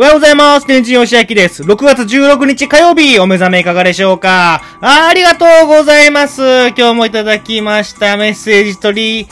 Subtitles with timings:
[0.00, 0.66] おはようございます。
[0.66, 1.62] 天神よしあきです。
[1.62, 4.62] 6月16日火曜日、お目覚めいかがでしょうか？
[4.80, 6.68] あありがとうございます。
[6.68, 9.28] 今日もいただきましたメッセージ取り、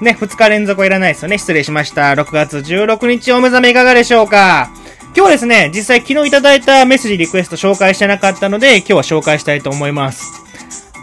[0.00, 1.38] ね、2日連続はいらないですよね。
[1.38, 2.12] 失礼しました。
[2.12, 4.70] 6月16日お目覚めいかがでしょうか？
[5.06, 10.40] 今日はですね、実際昨日いただいたメッセージリクエスト紹介してなかったので、今日は紹介したいと思います。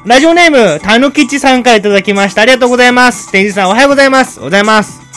[0.05, 2.44] ラジオネーム、たぬきちさんからいただきました。
[2.44, 3.34] ありがとうございます。
[3.34, 4.40] 天神さんおはようございます。
[4.40, 5.11] おはようございます。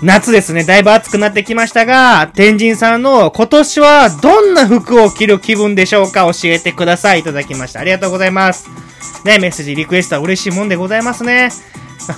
[0.00, 7.20] 夏ですね、だいぶ暑くなってきましたが、天神さんの今年はどんな服を着る気分でしょうか教えてください。
[7.20, 7.80] いただきました。
[7.80, 8.68] ありがとうございます。
[9.24, 11.50] ね、メッセージ、リクエストは嬉しいもんでございますね。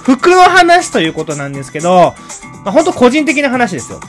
[0.04, 2.14] 服の話ということなんですけど、
[2.64, 4.00] まあ、ほんと個人的な話ですよ。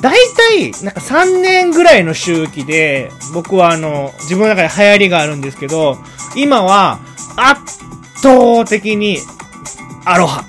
[0.00, 0.16] 大
[0.50, 5.98] 体、なんか3年ぐらいの周期で、僕はあの、自分の中で流行りがあるんですけど、
[6.36, 7.00] 今は
[7.36, 7.78] 圧
[8.22, 9.18] 倒的に
[10.04, 10.44] アロハ。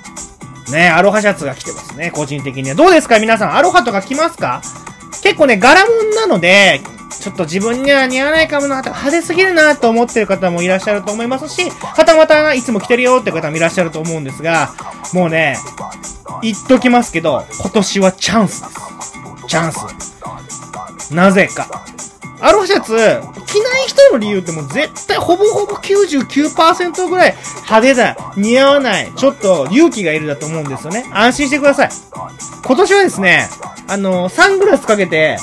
[0.72, 2.74] ね、アロハシャツが来てますね、個人的には。
[2.76, 3.18] どうですか？
[3.18, 4.62] 皆さん、アロハとか着ますか？
[5.22, 6.80] 結構ね、柄物なので、
[7.20, 14.72] ちょっと自分には似合わないかもな、派手すぎるなと思ってる方もいらっしゃると思いますし、はたまたいつも着てるよって方もいらっしゃると思うんですが、
[15.12, 15.56] もうね、
[16.42, 18.74] 言っときますけど、今年はチャンスです。
[19.48, 21.14] チャンス。
[21.14, 21.84] なぜか。
[22.40, 22.94] アロハシャツ、
[23.46, 31.06] 着人の理由ってもう絶対ほぼほぼ99%ぐらい派手だ、似合わない、ちょっと勇気がいるだと思うんですよね。
[31.12, 31.90] 安心してください。
[32.64, 33.48] 今年はですね、
[33.88, 35.38] あの、サングラスかけて、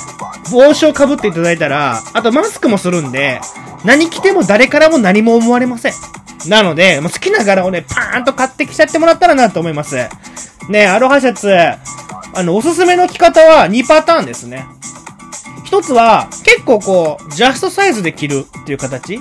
[0.52, 3.40] 帽子をかぶっていただいたら、あとマスクもするんで、
[3.84, 5.92] 何着ても誰からも何も思われません。
[6.48, 9.96] なので、もう好きな柄をね、パーンと買ってきちゃってもらったらなと思います。
[10.68, 14.66] ね、アロハシャツ、あの、おすすめの着方は2パターンですね。
[15.66, 19.18] 一つは、結構こう、ジャストサイズで着るっていう形。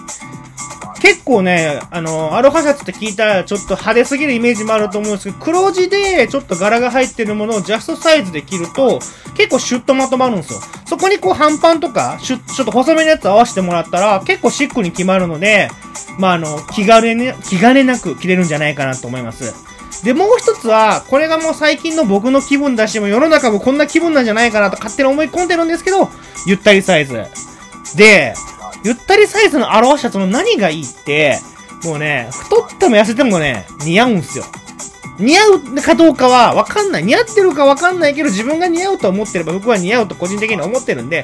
[1.05, 8.99] 結構ね、あの、アロハシャツって聞いたらちょっと派手すぎるイメージもあると思うんですけど、黒地でちょっと柄が入ってるものをジャストサイズで着ると、
[9.37, 10.59] 結構シュッとまとまるんですよ。
[10.87, 15.69] そこにこう半パンとか、シュッ、ちょっと細めのやつ合わせてもらったら、結構シックに決まるので、
[16.17, 19.53] まあ、あの、気軽に、気兼ねなく着れるんじゃないかなと思います。
[20.03, 26.09] で、もう一つは、これがもう最近の僕の気分だし、も世の中もこんな気分なんじゃないかなと勝手に思い込んでるんですけど、
[26.47, 27.25] ゆったりサイズ。
[27.95, 28.33] で、
[28.85, 31.39] ゆったりサイズのアロハシャツの何がいいって、
[31.83, 34.45] もうね、太っても痩せてもね、似合うんすよ。
[35.17, 37.03] 似合うかどうかはわかんない。
[37.03, 41.23] 似合ってるかわかんないけど、自分が似合うと思ってれば、僕は似合うと個人的に思ってるんで、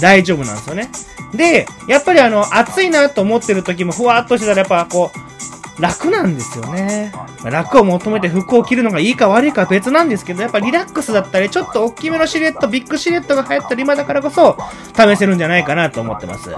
[0.00, 0.90] 大丈夫なんですよね。
[1.32, 7.12] で、やっぱりあの、暑いなと思ってる時も、ふわっとしてたら、やっぱこう、楽なんですよね。
[7.44, 14.56] 楽を求めて服を着るのがいいか悪いかは別なんですけど、やっぱリラックスだったり、ちょっと大きめのシルエット、ビッグシルエットが流行ったり今だからこそ、
[14.96, 16.50] 試せるんじゃないかなと思ってます。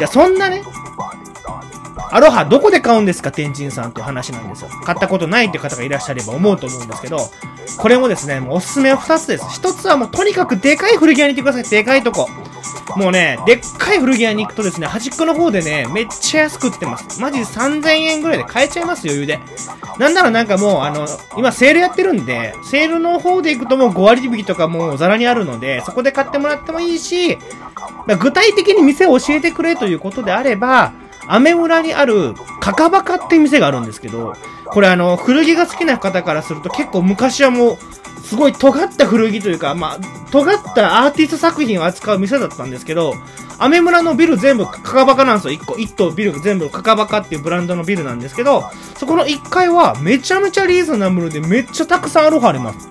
[0.00, 0.62] じゃあそんなね、
[2.10, 4.70] アロハどこで買うんですか天神さんっていう話なんですよ。
[4.82, 7.18] 買ったことないって方がいらっしゃれば思うと思うんですけど、
[7.76, 9.44] これもですね、もうおすすめは2つです。
[9.44, 11.70] 1つはもうとにかくでかい古着屋に行ってください。
[11.70, 12.30] でかいとこ。
[12.96, 17.20] もうね、でっかい古着屋に行くとですね、端っこの方でね、めっちゃ安く売ってます。
[17.20, 19.38] マジで3000円ぐらいで買えちゃいます余裕で。
[19.98, 21.06] なんならなんかもう、あの、
[21.36, 27.38] 今セールやってるんで、セールの方で行くともう5割引きとかもうザラにあるので、そこで買ってもらってもいいし、
[28.18, 30.92] 具体的に店を教えてくれということであれば、
[31.26, 34.34] アメ村にある、カカバカって店があるんですけど、
[34.66, 37.78] これあの、古着が好きな方からすると結構昔はもう、
[38.24, 43.14] すごい尖った古着というか、まあ、尖ったアーティスト作品を扱う店だったんですけど、
[43.58, 45.58] アメ村のビル全部カカバカなんですよ。
[45.58, 48.64] 1個、1棟ビル全部カカバカっていうブランドのビルなんですけど、
[48.96, 52.88] そこの1階はめちゃめちゃリーズナブルでめっちゃたくさんアロハあります。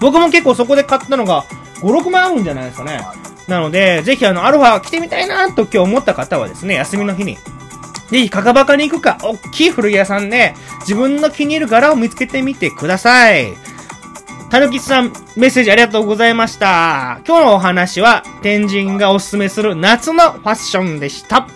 [0.00, 1.44] 僕も結構そこで買ったのが
[1.80, 3.04] 5、6万あるんじゃないですかね。
[3.48, 7.38] なので、ぜひあの、アロハ着てみたいなと今日思った方はですね、休みの日に
[8.10, 13.52] ぜひ、カカバカに行くか、おっきい古着屋さんで、自分の気に入る柄を見つけてみてください。
[14.50, 17.20] たぬきさん、メッセージありがとうございました。
[17.26, 21.46] 今日のお話は、天神がおすすめする夏のファッションでした。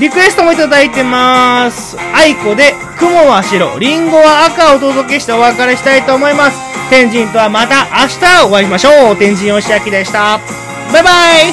[0.00, 1.98] リクエストもいただいてます。
[2.14, 6.58] アイコで、雲は白、リンゴは赤をお届けしてお別れしたいと思います。
[6.88, 9.16] 天神とはまた明日お会いしましょう。
[9.16, 10.40] 天神よしあきでした。
[10.92, 11.10] バイバ
[11.42, 11.52] イ